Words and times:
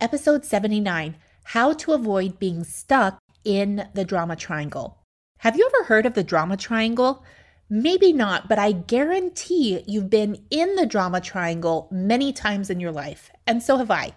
episode 0.00 0.44
79 0.44 1.16
How 1.42 1.72
to 1.72 1.92
Avoid 1.92 2.38
Being 2.38 2.62
Stuck 2.62 3.18
in 3.44 3.88
the 3.94 4.04
Drama 4.04 4.36
Triangle. 4.36 4.98
Have 5.38 5.56
you 5.56 5.68
ever 5.74 5.84
heard 5.84 6.06
of 6.06 6.14
the 6.14 6.22
Drama 6.22 6.56
Triangle? 6.56 7.24
Maybe 7.68 8.12
not, 8.12 8.48
but 8.48 8.58
I 8.58 8.72
guarantee 8.72 9.82
you've 9.86 10.08
been 10.08 10.44
in 10.50 10.76
the 10.76 10.86
drama 10.86 11.20
triangle 11.20 11.88
many 11.90 12.32
times 12.32 12.70
in 12.70 12.80
your 12.80 12.92
life, 12.92 13.30
and 13.46 13.62
so 13.62 13.76
have 13.76 13.90
I. 13.90 14.14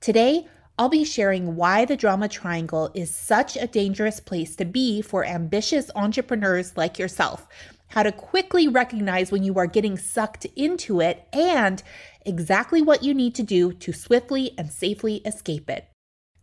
Today, 0.00 0.46
I'll 0.78 0.88
be 0.88 1.04
sharing 1.04 1.54
why 1.54 1.84
the 1.84 1.96
drama 1.96 2.28
triangle 2.28 2.90
is 2.94 3.14
such 3.14 3.56
a 3.56 3.66
dangerous 3.66 4.20
place 4.20 4.56
to 4.56 4.64
be 4.64 5.02
for 5.02 5.24
ambitious 5.24 5.90
entrepreneurs 5.94 6.76
like 6.76 6.98
yourself, 6.98 7.46
how 7.88 8.04
to 8.04 8.10
quickly 8.10 8.68
recognize 8.68 9.30
when 9.30 9.44
you 9.44 9.58
are 9.58 9.66
getting 9.66 9.98
sucked 9.98 10.46
into 10.56 11.00
it, 11.00 11.26
and 11.32 11.82
exactly 12.24 12.82
what 12.82 13.02
you 13.02 13.14
need 13.14 13.34
to 13.36 13.42
do 13.42 13.72
to 13.72 13.92
swiftly 13.92 14.52
and 14.56 14.70
safely 14.70 15.16
escape 15.24 15.68
it. 15.70 15.88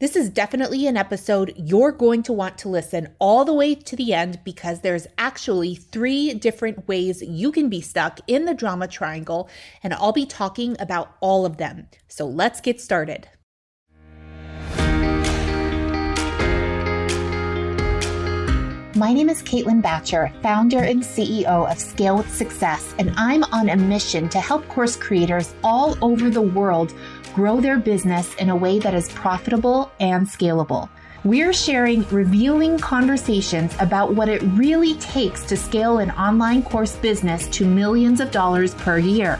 This 0.02 0.16
is 0.16 0.32
definitely 0.32 0.88
an 0.88 0.98
episode 0.98 1.54
you're 1.56 1.92
going 1.92 2.24
to 2.24 2.34
want 2.34 2.58
to 2.58 2.70
listen 2.70 3.14
all 3.20 3.46
the 3.46 3.54
way 3.54 3.76
to 3.76 3.96
the 3.96 4.16
end 4.16 4.40
because 4.44 4.82
there's 4.82 5.06
actually 5.20 5.76
three 5.76 6.34
different 6.34 6.88
ways 6.88 7.22
you 7.22 7.52
can 7.52 7.70
be 7.70 7.82
stuck 7.82 8.20
in 8.26 8.46
the 8.46 8.56
drama 8.56 8.88
triangle, 8.88 9.48
and 9.84 9.94
I'll 9.94 10.12
be 10.12 10.26
talking 10.26 10.76
about 10.80 11.16
all 11.20 11.46
of 11.46 11.58
them. 11.58 11.88
So 12.08 12.26
let's 12.26 12.62
get 12.62 12.82
started. 12.82 13.30
My 19.02 19.14
name 19.14 19.30
is 19.30 19.42
Caitlin 19.42 19.82
Bacher, 19.82 20.32
founder 20.44 20.84
and 20.84 21.02
CEO 21.02 21.68
of 21.72 21.80
Scale 21.80 22.18
with 22.18 22.32
Success, 22.32 22.94
and 23.00 23.12
I'm 23.18 23.44
on 23.46 23.70
a 23.70 23.76
mission 23.76 24.30
to 24.30 24.40
help 24.40 24.68
course 24.68 24.96
creators 24.96 25.56
all 25.64 25.98
over 26.04 26.30
the 26.30 26.44
world 26.44 26.94
grow 27.34 27.60
their 27.60 27.80
business 27.80 28.36
in 28.36 28.52
a 28.52 28.56
way 28.56 28.78
that 28.78 28.94
is 28.94 29.12
profitable 29.14 29.92
and 30.00 30.28
scalable. 30.28 30.88
We're 31.24 31.52
sharing 31.52 32.08
revealing 32.10 32.78
conversations 32.78 33.76
about 33.80 34.14
what 34.14 34.30
it 34.30 34.44
really 34.44 34.94
takes 34.98 35.46
to 35.46 35.58
scale 35.58 35.98
an 35.98 36.12
online 36.12 36.62
course 36.62 36.96
business 36.96 37.48
to 37.58 37.66
millions 37.66 38.22
of 38.22 38.30
dollars 38.30 38.76
per 38.76 39.00
year. 39.00 39.40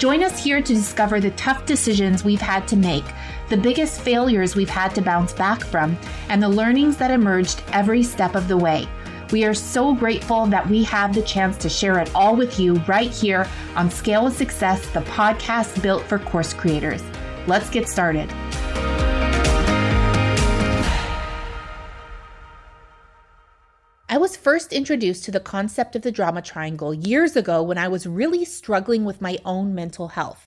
Join 0.00 0.22
us 0.24 0.42
here 0.42 0.62
to 0.62 0.74
discover 0.74 1.20
the 1.20 1.32
tough 1.32 1.66
decisions 1.66 2.24
we've 2.24 2.40
had 2.40 2.66
to 2.68 2.76
make, 2.76 3.04
the 3.50 3.56
biggest 3.58 4.00
failures 4.00 4.56
we've 4.56 4.70
had 4.70 4.94
to 4.94 5.02
bounce 5.02 5.34
back 5.34 5.62
from, 5.62 5.94
and 6.30 6.42
the 6.42 6.48
learnings 6.48 6.96
that 6.96 7.10
emerged 7.10 7.62
every 7.74 8.02
step 8.02 8.34
of 8.34 8.48
the 8.48 8.56
way. 8.56 8.88
We 9.30 9.44
are 9.44 9.52
so 9.52 9.92
grateful 9.92 10.46
that 10.46 10.66
we 10.66 10.84
have 10.84 11.14
the 11.14 11.20
chance 11.20 11.58
to 11.58 11.68
share 11.68 11.98
it 11.98 12.10
all 12.14 12.34
with 12.34 12.58
you 12.58 12.76
right 12.88 13.10
here 13.10 13.46
on 13.76 13.90
Scale 13.90 14.26
of 14.26 14.32
Success, 14.32 14.88
the 14.88 15.00
podcast 15.00 15.82
built 15.82 16.04
for 16.04 16.18
course 16.18 16.54
creators. 16.54 17.02
Let's 17.46 17.68
get 17.68 17.86
started. 17.86 18.32
Was 24.20 24.36
first 24.36 24.72
introduced 24.72 25.24
to 25.24 25.30
the 25.30 25.40
concept 25.40 25.96
of 25.96 26.02
the 26.02 26.12
drama 26.12 26.42
triangle 26.42 26.92
years 26.92 27.36
ago 27.36 27.62
when 27.62 27.78
I 27.78 27.88
was 27.88 28.06
really 28.06 28.44
struggling 28.44 29.04
with 29.04 29.22
my 29.22 29.38
own 29.44 29.74
mental 29.74 30.08
health. 30.08 30.44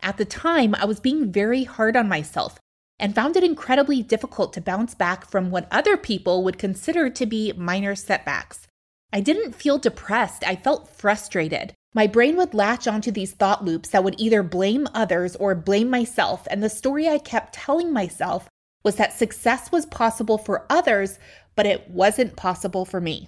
At 0.00 0.16
the 0.16 0.24
time, 0.24 0.74
I 0.76 0.84
was 0.84 1.00
being 1.00 1.32
very 1.32 1.64
hard 1.64 1.96
on 1.96 2.08
myself 2.08 2.60
and 2.98 3.14
found 3.14 3.36
it 3.36 3.42
incredibly 3.42 4.02
difficult 4.02 4.52
to 4.52 4.60
bounce 4.60 4.94
back 4.94 5.28
from 5.28 5.50
what 5.50 5.68
other 5.70 5.96
people 5.96 6.44
would 6.44 6.58
consider 6.58 7.10
to 7.10 7.26
be 7.26 7.52
minor 7.52 7.96
setbacks. 7.96 8.68
I 9.12 9.20
didn't 9.20 9.54
feel 9.54 9.78
depressed, 9.78 10.44
I 10.46 10.54
felt 10.54 10.88
frustrated. 10.88 11.74
My 11.94 12.06
brain 12.06 12.36
would 12.36 12.54
latch 12.54 12.86
onto 12.86 13.10
these 13.10 13.32
thought 13.32 13.64
loops 13.64 13.88
that 13.90 14.04
would 14.04 14.20
either 14.20 14.42
blame 14.42 14.86
others 14.94 15.34
or 15.36 15.54
blame 15.54 15.90
myself, 15.90 16.46
and 16.50 16.62
the 16.62 16.68
story 16.68 17.08
I 17.08 17.18
kept 17.18 17.54
telling 17.54 17.92
myself 17.92 18.48
was 18.84 18.96
that 18.96 19.12
success 19.12 19.72
was 19.72 19.86
possible 19.86 20.38
for 20.38 20.66
others, 20.70 21.18
but 21.58 21.66
it 21.66 21.90
wasn't 21.90 22.36
possible 22.36 22.84
for 22.84 23.00
me. 23.00 23.26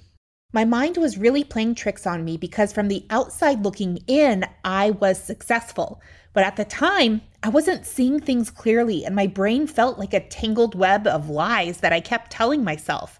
My 0.53 0.65
mind 0.65 0.97
was 0.99 1.19
really 1.19 1.43
playing 1.43 1.75
tricks 1.75 2.07
on 2.07 2.25
me 2.25 2.37
because 2.37 2.73
from 2.73 2.87
the 2.87 3.05
outside 3.11 3.65
looking 3.65 3.99
in, 4.07 4.45
I 4.65 4.93
was 4.93 5.21
successful. 5.21 6.01
But 6.33 6.45
at 6.45 6.55
the 6.55 6.65
time, 6.65 7.23
I 7.43 7.49
wasn't 7.49 7.85
seeing 7.85 8.21
things 8.21 8.49
clearly, 8.49 9.05
and 9.05 9.17
my 9.17 9.27
brain 9.27 9.67
felt 9.67 9.99
like 9.99 10.15
a 10.15 10.21
tangled 10.21 10.77
web 10.77 11.09
of 11.09 11.29
lies 11.29 11.79
that 11.79 11.93
I 11.93 11.99
kept 11.99 12.31
telling 12.31 12.63
myself. 12.63 13.19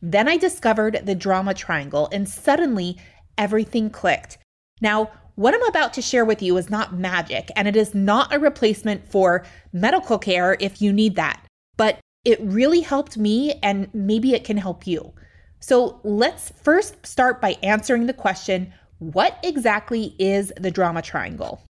Then 0.00 0.28
I 0.28 0.36
discovered 0.36 1.06
the 1.06 1.16
drama 1.16 1.54
triangle, 1.54 2.08
and 2.12 2.28
suddenly 2.28 2.98
everything 3.36 3.90
clicked. 3.90 4.38
Now, 4.80 5.10
what 5.34 5.54
I'm 5.54 5.68
about 5.68 5.92
to 5.94 6.02
share 6.02 6.24
with 6.24 6.40
you 6.40 6.56
is 6.56 6.70
not 6.70 6.94
magic, 6.94 7.50
and 7.56 7.66
it 7.66 7.74
is 7.74 7.96
not 7.96 8.32
a 8.32 8.38
replacement 8.38 9.10
for 9.10 9.44
medical 9.72 10.20
care 10.20 10.56
if 10.60 10.80
you 10.80 10.92
need 10.92 11.16
that, 11.16 11.44
but 11.76 11.98
it 12.24 12.40
really 12.40 12.80
helped 12.80 13.16
me, 13.16 13.58
and 13.62 13.88
maybe 13.92 14.34
it 14.34 14.44
can 14.44 14.56
help 14.56 14.86
you. 14.86 15.12
So 15.60 16.00
let's 16.04 16.50
first 16.62 17.04
start 17.06 17.40
by 17.40 17.56
answering 17.62 18.06
the 18.06 18.12
question 18.12 18.72
what 18.98 19.38
exactly 19.42 20.14
is 20.18 20.52
the 20.56 20.70
drama 20.70 21.02
triangle? 21.02 21.62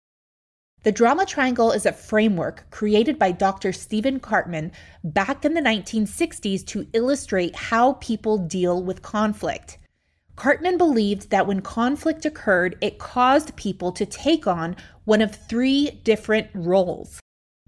The 0.83 0.91
drama 0.91 1.25
triangle 1.25 1.71
is 1.71 1.85
a 1.85 1.93
framework 1.93 2.69
created 2.71 3.17
by 3.17 3.31
Dr. 3.31 3.71
Stephen 3.71 4.19
Karpman 4.19 4.71
back 5.03 5.45
in 5.45 5.53
the 5.53 5.61
1960s 5.61 6.65
to 6.67 6.87
illustrate 6.91 7.55
how 7.55 7.93
people 7.93 8.37
deal 8.37 8.83
with 8.83 9.01
conflict. 9.01 9.77
Karpman 10.35 10.77
believed 10.77 11.29
that 11.29 11.47
when 11.47 11.61
conflict 11.61 12.25
occurred, 12.25 12.77
it 12.81 12.97
caused 12.97 13.55
people 13.55 13.91
to 13.91 14.05
take 14.05 14.47
on 14.47 14.75
one 15.05 15.21
of 15.21 15.35
three 15.35 15.91
different 16.03 16.47
roles 16.53 17.19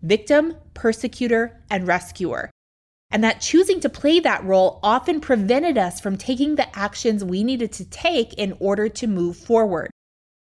victim, 0.01 0.57
persecutor, 0.73 1.61
and 1.69 1.87
rescuer. 1.87 2.49
And 3.13 3.23
that 3.23 3.41
choosing 3.41 3.79
to 3.81 3.89
play 3.89 4.19
that 4.21 4.43
role 4.43 4.79
often 4.81 5.21
prevented 5.21 5.77
us 5.77 6.01
from 6.01 6.17
taking 6.17 6.55
the 6.55 6.77
actions 6.77 7.23
we 7.23 7.43
needed 7.43 7.71
to 7.73 7.85
take 7.85 8.33
in 8.33 8.57
order 8.59 8.89
to 8.89 9.05
move 9.05 9.37
forward. 9.37 9.91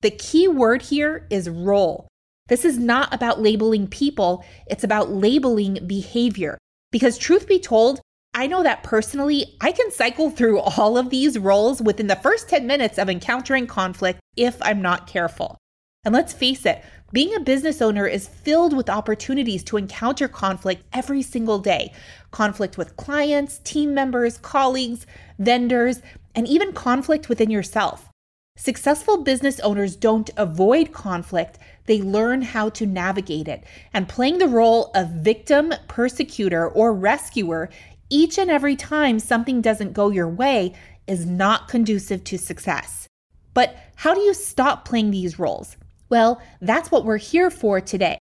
The 0.01 0.11
key 0.11 0.49
word 0.49 0.81
here 0.81 1.27
is 1.29 1.51
role. 1.51 2.09
This 2.49 2.65
is 2.65 2.79
not 2.79 3.13
about 3.15 3.43
labeling 3.43 3.87
people, 3.89 4.43
it's 4.67 4.85
about 4.85 5.11
labeling 5.11 5.87
behavior. 5.87 6.57
Because, 6.91 7.19
truth 7.19 7.47
be 7.47 7.59
told, 7.59 8.01
I 8.35 8.47
know 8.47 8.63
that 8.63 8.83
personally, 8.83 9.57
I 9.61 9.73
can 9.73 9.91
cycle 9.93 10.31
through 10.31 10.59
all 10.79 10.97
of 10.97 11.11
these 11.11 11.39
roles 11.39 11.83
within 11.83 12.07
the 12.07 12.17
first 12.17 12.49
10 12.49 12.67
minutes 12.67 12.99
of 12.99 13.11
encountering 13.11 13.67
conflict 13.67 14.19
if 14.35 14.57
I'm 14.63 14.81
not 14.81 15.07
careful. 15.07 15.59
And 16.05 16.13
let's 16.13 16.33
face 16.33 16.67
it, 16.67 16.83
being 17.13 17.33
a 17.33 17.41
business 17.41 17.81
owner 17.81 18.09
is 18.09 18.27
filled 18.27 18.77
with 18.77 18.91
opportunities 18.91 19.63
to 19.65 19.77
encounter 19.77 20.27
conflict 20.27 20.83
every 20.93 21.23
single 21.23 21.61
day 21.61 21.93
conflict 22.33 22.77
with 22.77 22.97
clients, 22.97 23.59
team 23.59 23.95
members, 23.95 24.39
colleagues, 24.39 25.07
vendors, 25.39 26.03
and 26.35 26.49
even 26.49 26.73
conflict 26.73 27.29
within 27.29 27.51
yourself. 27.51 28.09
Successful 28.57 29.23
business 29.23 29.61
owners 29.61 29.95
don't 29.95 30.31
avoid 30.37 30.93
conflict, 30.93 31.59
they 31.87 32.03
learn 32.03 32.43
how 32.43 32.69
to 32.71 32.87
navigate 32.87 33.47
it. 33.47 33.63
And 33.95 34.09
playing 34.09 34.39
the 34.39 34.49
role 34.49 34.91
of 34.95 35.11
victim, 35.11 35.73
persecutor, 35.89 36.69
or 36.69 36.93
rescuer 36.93 37.71
each 38.11 38.39
and 38.39 38.51
every 38.51 38.75
time 38.75 39.19
something 39.21 39.61
doesn't 39.61 39.93
go 39.93 40.11
your 40.11 40.29
way 40.29 40.75
is 41.07 41.27
not 41.27 41.69
conducive 41.69 42.25
to 42.25 42.39
success. 42.39 43.07
But 43.55 43.77
how 43.95 44.15
do 44.15 44.21
you 44.21 44.35
stop 44.35 44.85
playing 44.85 45.11
these 45.11 45.39
roles? 45.39 45.77
Well, 46.13 46.43
that's 46.61 46.91
what 46.91 47.07
we're 47.07 47.17
here 47.17 47.49
for 47.49 47.81
today. 47.81 48.19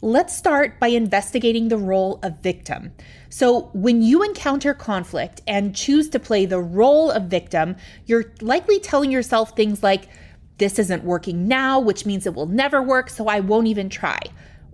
Let's 0.00 0.34
start 0.34 0.80
by 0.80 0.86
investigating 0.86 1.68
the 1.68 1.76
role 1.76 2.18
of 2.22 2.40
victim. 2.40 2.92
So, 3.28 3.68
when 3.74 4.00
you 4.00 4.22
encounter 4.22 4.72
conflict 4.72 5.42
and 5.46 5.76
choose 5.76 6.08
to 6.10 6.18
play 6.18 6.46
the 6.46 6.62
role 6.62 7.10
of 7.10 7.24
victim, 7.24 7.76
you're 8.06 8.32
likely 8.40 8.80
telling 8.80 9.12
yourself 9.12 9.54
things 9.54 9.82
like, 9.82 10.08
this 10.56 10.78
isn't 10.78 11.04
working 11.04 11.46
now, 11.46 11.78
which 11.78 12.06
means 12.06 12.24
it 12.24 12.32
will 12.32 12.46
never 12.46 12.80
work, 12.82 13.10
so 13.10 13.26
I 13.28 13.40
won't 13.40 13.66
even 13.66 13.90
try. 13.90 14.18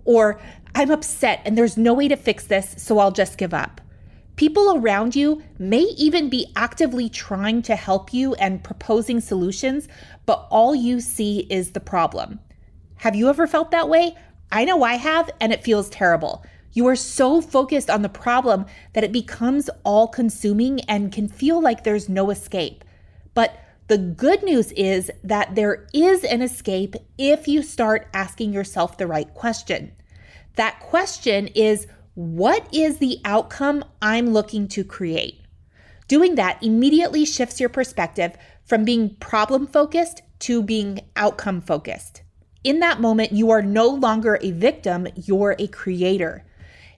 Or, 0.05 0.39
I'm 0.73 0.89
upset 0.89 1.41
and 1.43 1.57
there's 1.57 1.75
no 1.75 1.93
way 1.93 2.07
to 2.07 2.15
fix 2.15 2.47
this, 2.47 2.75
so 2.77 2.97
I'll 2.97 3.11
just 3.11 3.37
give 3.37 3.53
up. 3.53 3.81
People 4.37 4.77
around 4.77 5.17
you 5.17 5.43
may 5.59 5.81
even 5.97 6.29
be 6.29 6.49
actively 6.55 7.09
trying 7.09 7.61
to 7.63 7.75
help 7.75 8.13
you 8.13 8.35
and 8.35 8.63
proposing 8.63 9.19
solutions, 9.19 9.89
but 10.25 10.47
all 10.49 10.73
you 10.73 11.01
see 11.01 11.39
is 11.49 11.71
the 11.71 11.81
problem. 11.81 12.39
Have 13.03 13.17
you 13.17 13.27
ever 13.27 13.47
felt 13.47 13.71
that 13.71 13.89
way? 13.89 14.15
I 14.49 14.63
know 14.63 14.81
I 14.81 14.93
have, 14.93 15.29
and 15.41 15.51
it 15.51 15.61
feels 15.61 15.89
terrible. 15.89 16.45
You 16.71 16.87
are 16.87 16.95
so 16.95 17.41
focused 17.41 17.89
on 17.89 18.01
the 18.01 18.07
problem 18.07 18.65
that 18.93 19.03
it 19.03 19.11
becomes 19.11 19.69
all 19.83 20.07
consuming 20.07 20.79
and 20.87 21.11
can 21.11 21.27
feel 21.27 21.61
like 21.61 21.83
there's 21.83 22.07
no 22.07 22.29
escape. 22.29 22.85
But 23.33 23.59
the 23.89 23.97
good 23.97 24.41
news 24.41 24.71
is 24.71 25.11
that 25.21 25.53
there 25.55 25.85
is 25.93 26.23
an 26.23 26.41
escape 26.41 26.95
if 27.17 27.45
you 27.45 27.61
start 27.61 28.07
asking 28.13 28.53
yourself 28.53 28.97
the 28.97 29.05
right 29.05 29.33
question. 29.33 29.91
That 30.55 30.79
question 30.79 31.47
is 31.47 31.87
what 32.15 32.73
is 32.73 32.99
the 32.99 33.19
outcome 33.25 33.83
I'm 34.01 34.29
looking 34.29 34.69
to 34.69 34.85
create? 34.85 35.41
Doing 36.07 36.35
that 36.35 36.63
immediately 36.63 37.25
shifts 37.25 37.59
your 37.59 37.67
perspective 37.67 38.37
from 38.63 38.85
being 38.85 39.17
problem 39.17 39.67
focused 39.67 40.21
to 40.39 40.63
being 40.63 41.01
outcome 41.17 41.59
focused. 41.59 42.21
In 42.63 42.79
that 42.79 43.01
moment, 43.01 43.33
you 43.33 43.51
are 43.51 43.61
no 43.61 43.87
longer 43.87 44.39
a 44.41 44.51
victim, 44.51 45.07
you're 45.15 45.55
a 45.59 45.67
creator. 45.67 46.45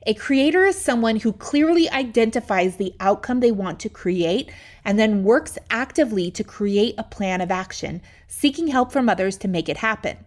A 0.05 0.13
creator 0.13 0.63
is 0.65 0.79
someone 0.79 1.15
who 1.15 1.33
clearly 1.33 1.89
identifies 1.89 2.75
the 2.75 2.93
outcome 2.99 3.39
they 3.39 3.51
want 3.51 3.79
to 3.79 3.89
create 3.89 4.51
and 4.83 4.99
then 4.99 5.23
works 5.23 5.57
actively 5.71 6.29
to 6.29 6.43
create 6.43 6.93
a 6.99 7.03
plan 7.03 7.41
of 7.41 7.49
action, 7.49 8.03
seeking 8.27 8.67
help 8.67 8.91
from 8.91 9.09
others 9.09 9.37
to 9.37 9.47
make 9.47 9.67
it 9.67 9.77
happen. 9.77 10.17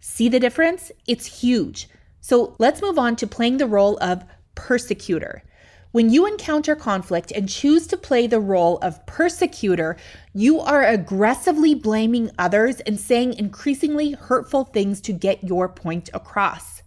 See 0.00 0.30
the 0.30 0.40
difference? 0.40 0.90
It's 1.06 1.40
huge. 1.40 1.88
So 2.22 2.56
let's 2.58 2.80
move 2.80 2.98
on 2.98 3.16
to 3.16 3.26
playing 3.26 3.58
the 3.58 3.66
role 3.66 3.98
of 4.00 4.24
persecutor. 4.54 5.42
When 5.96 6.10
you 6.10 6.26
encounter 6.26 6.76
conflict 6.76 7.32
and 7.32 7.48
choose 7.48 7.86
to 7.86 7.96
play 7.96 8.26
the 8.26 8.38
role 8.38 8.76
of 8.82 9.06
persecutor, 9.06 9.96
you 10.34 10.60
are 10.60 10.84
aggressively 10.84 11.74
blaming 11.74 12.30
others 12.38 12.80
and 12.80 13.00
saying 13.00 13.32
increasingly 13.38 14.12
hurtful 14.12 14.64
things 14.64 15.00
to 15.00 15.14
get 15.14 15.42
your 15.42 15.70
point 15.70 16.10
across. 16.12 16.82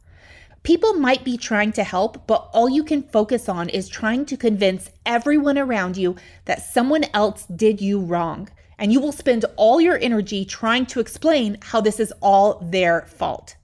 People 0.62 0.94
might 0.94 1.24
be 1.24 1.38
trying 1.38 1.72
to 1.72 1.84
help, 1.84 2.28
but 2.28 2.52
all 2.54 2.70
you 2.70 2.84
can 2.84 3.02
focus 3.02 3.50
on 3.50 3.68
is 3.70 3.90
trying 3.90 4.28
to 4.28 4.38
convince 4.38 4.92
everyone 5.08 5.58
around 5.58 5.98
you 5.98 6.16
that 6.46 6.62
someone 6.62 7.06
else 7.12 7.48
did 7.48 7.82
you 7.82 8.00
wrong. 8.00 8.48
And 8.78 8.94
you 8.94 9.00
will 9.00 9.12
spend 9.12 9.44
all 9.56 9.82
your 9.82 9.98
energy 9.98 10.46
trying 10.46 10.86
to 10.86 11.00
explain 11.00 11.58
how 11.64 11.82
this 11.82 12.00
is 12.00 12.14
all 12.22 12.60
their 12.60 13.08
fault. 13.08 13.56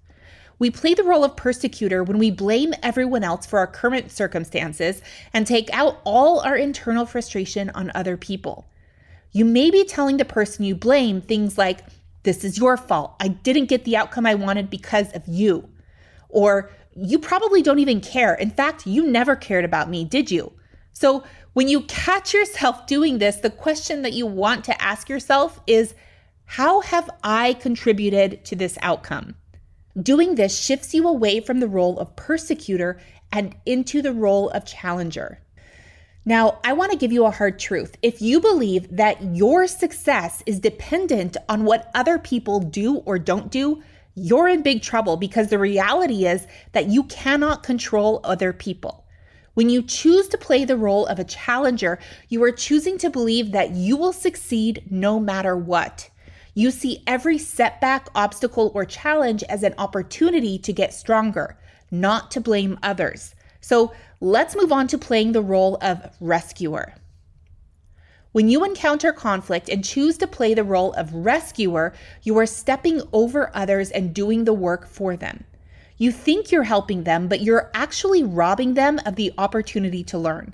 We 0.57 0.71
play 0.71 0.93
the 0.93 1.03
role 1.03 1.23
of 1.23 1.35
persecutor 1.35 2.03
when 2.03 2.17
we 2.17 2.31
blame 2.31 2.73
everyone 2.81 3.23
else 3.23 3.45
for 3.45 3.59
our 3.59 3.67
current 3.67 4.11
circumstances 4.11 5.01
and 5.33 5.45
take 5.45 5.69
out 5.73 5.99
all 6.05 6.39
our 6.39 6.55
internal 6.55 7.05
frustration 7.05 7.69
on 7.71 7.91
other 7.93 8.15
people. 8.15 8.65
You 9.31 9.43
may 9.43 9.69
be 9.69 9.83
telling 9.83 10.17
the 10.17 10.25
person 10.25 10.63
you 10.63 10.75
blame 10.75 11.21
things 11.21 11.57
like, 11.57 11.81
This 12.23 12.43
is 12.43 12.57
your 12.57 12.77
fault. 12.77 13.15
I 13.19 13.27
didn't 13.27 13.65
get 13.65 13.83
the 13.83 13.97
outcome 13.97 14.25
I 14.25 14.35
wanted 14.35 14.69
because 14.69 15.11
of 15.13 15.27
you. 15.27 15.69
Or, 16.29 16.71
you 16.95 17.19
probably 17.19 17.61
don't 17.61 17.79
even 17.79 17.99
care. 17.99 18.33
In 18.33 18.49
fact, 18.49 18.87
you 18.87 19.05
never 19.05 19.35
cared 19.35 19.65
about 19.65 19.89
me, 19.89 20.05
did 20.05 20.31
you? 20.31 20.53
So, 20.93 21.25
when 21.51 21.67
you 21.67 21.81
catch 21.81 22.33
yourself 22.33 22.87
doing 22.87 23.17
this, 23.17 23.37
the 23.37 23.49
question 23.49 24.01
that 24.01 24.13
you 24.13 24.25
want 24.25 24.63
to 24.65 24.81
ask 24.81 25.09
yourself 25.09 25.59
is 25.67 25.95
How 26.45 26.79
have 26.81 27.09
I 27.23 27.53
contributed 27.53 28.45
to 28.45 28.55
this 28.55 28.77
outcome? 28.81 29.35
Doing 30.01 30.35
this 30.35 30.59
shifts 30.59 30.93
you 30.93 31.07
away 31.07 31.39
from 31.39 31.59
the 31.59 31.69
role 31.69 31.97
of 31.99 32.15
persecutor 32.17 32.99
and 33.31 33.55
into 33.65 34.01
the 34.01 34.11
role 34.11 34.49
of 34.49 34.65
challenger. 34.65 35.39
Now, 36.25 36.59
I 36.63 36.73
want 36.73 36.91
to 36.91 36.97
give 36.97 37.13
you 37.13 37.25
a 37.25 37.31
hard 37.31 37.59
truth. 37.59 37.95
If 38.01 38.21
you 38.21 38.41
believe 38.41 38.93
that 38.95 39.35
your 39.35 39.67
success 39.67 40.43
is 40.45 40.59
dependent 40.59 41.37
on 41.47 41.63
what 41.63 41.91
other 41.93 42.17
people 42.17 42.59
do 42.59 42.97
or 43.05 43.19
don't 43.19 43.51
do, 43.51 43.83
you're 44.15 44.49
in 44.49 44.63
big 44.63 44.81
trouble 44.81 45.17
because 45.17 45.49
the 45.49 45.59
reality 45.59 46.25
is 46.25 46.47
that 46.71 46.87
you 46.87 47.03
cannot 47.03 47.63
control 47.63 48.21
other 48.23 48.51
people. 48.51 49.05
When 49.53 49.69
you 49.69 49.81
choose 49.81 50.27
to 50.29 50.37
play 50.37 50.65
the 50.65 50.75
role 50.75 51.05
of 51.05 51.19
a 51.19 51.23
challenger, 51.23 51.99
you 52.27 52.43
are 52.43 52.51
choosing 52.51 52.97
to 52.97 53.09
believe 53.09 53.53
that 53.53 53.71
you 53.71 53.95
will 53.95 54.13
succeed 54.13 54.83
no 54.89 55.19
matter 55.19 55.55
what. 55.55 56.09
You 56.57 56.71
see 56.71 57.03
every 57.05 57.37
setback, 57.37 58.07
obstacle, 58.15 58.71
or 58.73 58.85
challenge 58.85 59.43
as 59.43 59.61
an 59.61 59.75
opportunity 59.77 60.57
to 60.59 60.71
get 60.71 60.93
stronger, 60.93 61.57
not 61.91 62.31
to 62.31 62.39
blame 62.39 62.79
others. 62.81 63.35
So 63.59 63.91
let's 64.21 64.55
move 64.55 64.71
on 64.71 64.87
to 64.87 64.97
playing 64.97 65.33
the 65.33 65.41
role 65.41 65.77
of 65.81 66.01
rescuer. 66.21 66.93
When 68.31 68.47
you 68.47 68.63
encounter 68.63 69.11
conflict 69.11 69.67
and 69.67 69.83
choose 69.83 70.17
to 70.19 70.27
play 70.27 70.53
the 70.53 70.63
role 70.63 70.93
of 70.93 71.13
rescuer, 71.13 71.93
you 72.23 72.37
are 72.37 72.45
stepping 72.45 73.01
over 73.11 73.51
others 73.53 73.91
and 73.91 74.13
doing 74.13 74.45
the 74.45 74.53
work 74.53 74.87
for 74.87 75.17
them. 75.17 75.43
You 75.97 76.11
think 76.11 76.51
you're 76.51 76.63
helping 76.63 77.03
them, 77.03 77.27
but 77.27 77.41
you're 77.41 77.69
actually 77.73 78.23
robbing 78.23 78.75
them 78.75 78.99
of 79.05 79.15
the 79.15 79.33
opportunity 79.37 80.03
to 80.05 80.17
learn. 80.17 80.53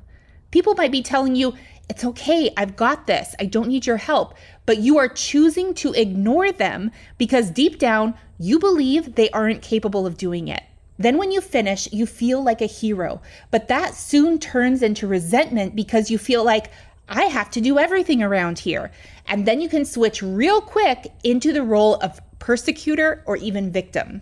People 0.52 0.76
might 0.76 0.92
be 0.92 1.02
telling 1.02 1.36
you, 1.36 1.54
it's 1.92 2.06
okay, 2.06 2.54
I've 2.56 2.78
got 2.78 3.06
this, 3.06 3.36
I 3.38 3.44
don't 3.44 3.68
need 3.68 3.86
your 3.86 3.98
help, 3.98 4.34
but 4.66 4.78
you 4.78 4.98
are 4.98 5.10
choosing 5.10 5.74
to 5.74 5.92
ignore 5.92 6.54
them 6.54 6.90
because 7.18 7.52
deep 7.52 7.80
down, 7.80 8.14
you 8.40 8.60
believe 8.60 9.16
they 9.16 9.30
aren't 9.32 9.62
capable 9.62 10.08
of 10.08 10.18
doing 10.18 10.48
it. 10.48 10.64
Then, 10.98 11.18
when 11.18 11.34
you 11.34 11.42
finish, 11.42 11.92
you 11.92 12.06
feel 12.06 12.42
like 12.42 12.62
a 12.62 12.66
hero, 12.66 13.22
but 13.50 13.68
that 13.68 13.94
soon 13.94 14.40
turns 14.40 14.82
into 14.82 15.06
resentment 15.06 15.76
because 15.76 16.10
you 16.10 16.18
feel 16.18 16.46
like, 16.46 16.72
I 17.10 17.24
have 17.24 17.52
to 17.52 17.62
do 17.62 17.78
everything 17.78 18.24
around 18.24 18.60
here. 18.60 18.90
And 19.28 19.46
then 19.46 19.60
you 19.60 19.68
can 19.68 19.84
switch 19.84 20.24
real 20.24 20.62
quick 20.62 21.12
into 21.26 21.52
the 21.52 21.62
role 21.62 21.96
of 21.96 22.22
persecutor 22.40 23.22
or 23.26 23.36
even 23.36 23.70
victim. 23.70 24.22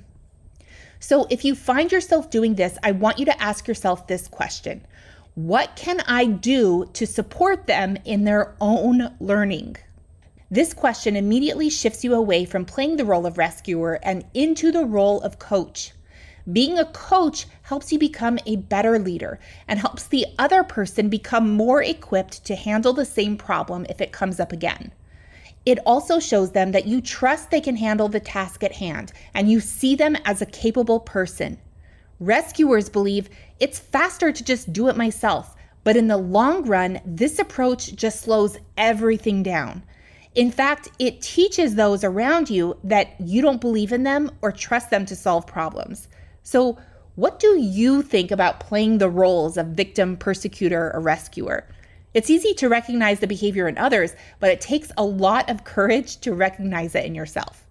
So 1.00 1.27
if 1.30 1.45
you 1.45 1.54
find 1.54 1.92
yourself 1.92 2.31
doing 2.31 2.56
this, 2.56 2.80
I 2.81 2.94
want 2.94 3.19
you 3.19 3.25
to 3.25 3.42
ask 3.44 3.68
yourself 3.68 4.07
this 4.07 4.27
question 4.27 4.88
What 5.40 5.78
can 5.78 6.02
I 6.02 6.26
do 6.26 6.90
to 6.92 7.08
support 7.08 7.66
them 7.66 7.96
in 8.04 8.26
their 8.26 8.56
own 8.60 9.16
learning? 9.22 9.78
This 10.52 10.74
question 10.74 11.16
immediately 11.16 11.70
shifts 11.70 12.04
you 12.04 12.14
away 12.14 12.44
from 12.44 12.66
playing 12.66 12.98
the 12.98 13.06
role 13.06 13.26
of 13.26 13.38
rescuer 13.38 14.02
and 14.04 14.26
into 14.34 14.70
the 14.70 14.84
role 14.84 15.22
of 15.22 15.40
coach. 15.40 15.94
Being 16.52 16.78
a 16.78 16.84
coach 16.84 17.46
helps 17.62 17.94
you 17.94 17.98
become 17.98 18.38
a 18.46 18.58
better 18.58 19.00
leader 19.00 19.40
and 19.66 19.80
helps 19.80 20.06
the 20.06 20.26
other 20.38 20.62
person 20.62 21.08
become 21.08 21.56
more 21.56 21.82
equipped 21.82 22.44
to 22.44 22.56
handle 22.58 22.92
the 22.92 23.06
same 23.06 23.38
problem 23.38 23.86
if 23.88 24.02
it 24.02 24.12
comes 24.12 24.42
up 24.42 24.52
again. 24.52 24.92
It 25.66 25.80
also 25.86 26.20
shows 26.20 26.52
them 26.52 26.74
that 26.74 26.86
you 26.86 27.00
trust 27.00 27.50
they 27.50 27.62
can 27.62 27.78
handle 27.78 28.10
the 28.10 28.20
task 28.20 28.62
at 28.62 28.74
hand 28.74 29.14
and 29.34 29.50
you 29.50 29.62
see 29.62 29.96
them 29.96 30.18
as 30.26 30.42
a 30.42 30.46
capable 30.46 31.00
person. 31.00 31.60
Rescuers 32.19 32.89
believe 32.89 33.30
it's 33.60 33.80
faster 33.80 34.31
to 34.31 34.44
just 34.44 34.74
do 34.74 34.89
it 34.89 34.98
myself, 34.98 35.56
but 35.83 35.95
in 35.95 36.07
the 36.07 36.18
long 36.18 36.66
run, 36.66 37.00
this 37.06 37.39
approach 37.39 37.95
just 37.95 38.21
slows 38.21 38.57
everything 38.77 39.42
down. 39.42 39.83
In 40.36 40.51
fact, 40.51 40.89
it 41.00 41.21
teaches 41.21 41.75
those 41.75 42.04
around 42.04 42.50
you 42.50 42.77
that 42.83 43.19
you 43.19 43.42
don't 43.42 43.62
believe 43.62 43.94
in 43.94 44.04
them 44.04 44.31
or 44.42 44.51
trust 44.51 44.89
them 44.89 45.06
to 45.06 45.16
solve 45.16 45.48
problems. 45.48 46.07
So, 46.44 46.77
what 47.16 47.39
do 47.39 47.57
you 47.60 48.01
think 48.01 48.31
about 48.31 48.60
playing 48.60 48.98
the 48.98 49.10
roles 49.10 49.57
of 49.57 49.68
victim, 49.68 50.16
persecutor, 50.16 50.92
or 50.94 51.01
rescuer? 51.01 51.68
It's 52.13 52.30
easy 52.30 52.54
to 52.56 52.69
recognize 52.69 53.19
the 53.19 53.27
behavior 53.27 53.68
in 53.68 53.77
others, 53.77 54.13
but 54.39 54.51
it 54.51 54.62
takes 54.62 54.92
a 54.98 55.04
lot 55.04 55.50
of 55.50 55.63
courage 55.63 56.18
to 56.21 56.33
recognize 56.33 56.95
it 56.95 57.06
in 57.06 57.16
yourself. 57.16 57.66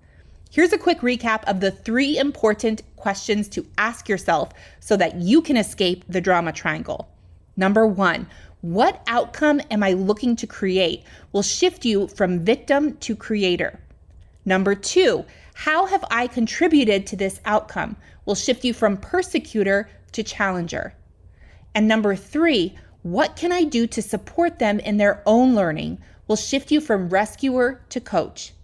Here's 0.51 0.73
a 0.73 0.79
quick 0.79 1.01
recap 1.01 1.45
of 1.45 1.61
the 1.61 1.71
three 1.71 2.17
important 2.17 2.81
questions 2.97 3.49
to 3.51 3.67
ask 3.77 4.09
yourself 4.09 4.53
so 4.81 4.97
that 4.97 5.17
you 5.17 5.43
can 5.43 5.59
escape 5.59 6.05
the 6.09 6.23
drama 6.23 6.53
triangle. 6.53 7.07
Number 7.55 7.87
one, 7.87 8.27
what 8.63 9.03
outcome 9.07 9.61
am 9.71 9.83
I 9.83 9.93
looking 9.93 10.37
to 10.37 10.47
create 10.47 11.05
will 11.33 11.43
shift 11.43 11.85
you 11.85 12.09
from 12.09 12.47
victim 12.47 12.97
to 12.97 13.15
creator. 13.15 13.79
Number 14.47 14.75
two, 14.75 15.27
how 15.53 15.85
have 15.85 16.05
I 16.11 16.27
contributed 16.27 17.07
to 17.09 17.17
this 17.17 17.41
outcome 17.45 17.97
will 18.25 18.35
shift 18.35 18.65
you 18.65 18.73
from 18.73 18.97
persecutor 18.97 19.91
to 20.13 20.23
challenger. 20.23 20.95
And 21.75 21.87
number 21.87 22.17
three, 22.17 22.75
what 23.03 23.37
can 23.37 23.53
I 23.53 23.65
do 23.65 23.87
to 23.89 24.01
support 24.01 24.59
them 24.59 24.81
in 24.81 24.97
their 24.97 25.23
own 25.27 25.55
learning 25.55 25.99
will 26.27 26.37
shift 26.37 26.71
you 26.71 26.81
from 26.81 27.11
rescuer 27.11 27.83
to 27.91 28.01
coach. 28.01 28.55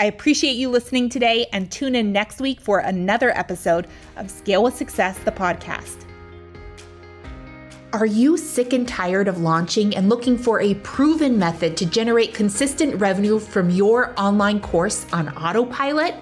I 0.00 0.04
appreciate 0.04 0.52
you 0.52 0.68
listening 0.68 1.08
today 1.08 1.46
and 1.52 1.68
tune 1.72 1.96
in 1.96 2.12
next 2.12 2.40
week 2.40 2.60
for 2.60 2.78
another 2.78 3.36
episode 3.36 3.88
of 4.16 4.30
Scale 4.30 4.62
with 4.62 4.76
Success, 4.76 5.18
the 5.18 5.32
podcast. 5.32 6.04
Are 7.92 8.06
you 8.06 8.36
sick 8.36 8.72
and 8.72 8.86
tired 8.86 9.26
of 9.26 9.40
launching 9.40 9.96
and 9.96 10.08
looking 10.08 10.38
for 10.38 10.60
a 10.60 10.74
proven 10.74 11.36
method 11.36 11.76
to 11.78 11.86
generate 11.86 12.32
consistent 12.32 12.94
revenue 13.00 13.40
from 13.40 13.70
your 13.70 14.14
online 14.16 14.60
course 14.60 15.04
on 15.12 15.36
autopilot? 15.36 16.14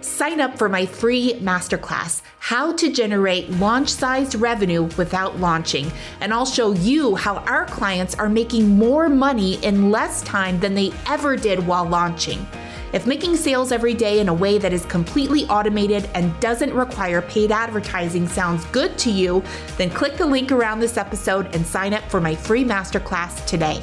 Sign 0.00 0.40
up 0.40 0.56
for 0.56 0.68
my 0.68 0.86
free 0.86 1.34
masterclass, 1.40 2.22
How 2.38 2.72
to 2.74 2.92
Generate 2.92 3.50
Launch 3.52 3.88
Sized 3.88 4.36
Revenue 4.36 4.84
Without 4.96 5.40
Launching. 5.40 5.90
And 6.20 6.32
I'll 6.32 6.46
show 6.46 6.70
you 6.72 7.16
how 7.16 7.38
our 7.38 7.64
clients 7.64 8.14
are 8.14 8.28
making 8.28 8.68
more 8.68 9.08
money 9.08 9.54
in 9.64 9.90
less 9.90 10.22
time 10.22 10.60
than 10.60 10.74
they 10.74 10.92
ever 11.08 11.36
did 11.36 11.66
while 11.66 11.88
launching. 11.88 12.46
If 12.94 13.08
making 13.08 13.34
sales 13.34 13.72
every 13.72 13.92
day 13.92 14.20
in 14.20 14.28
a 14.28 14.32
way 14.32 14.56
that 14.56 14.72
is 14.72 14.86
completely 14.86 15.46
automated 15.46 16.08
and 16.14 16.38
doesn't 16.38 16.72
require 16.72 17.22
paid 17.22 17.50
advertising 17.50 18.28
sounds 18.28 18.64
good 18.66 18.96
to 18.98 19.10
you, 19.10 19.42
then 19.76 19.90
click 19.90 20.16
the 20.16 20.24
link 20.24 20.52
around 20.52 20.78
this 20.78 20.96
episode 20.96 21.52
and 21.56 21.66
sign 21.66 21.92
up 21.92 22.08
for 22.08 22.20
my 22.20 22.36
free 22.36 22.62
masterclass 22.62 23.44
today. 23.46 23.82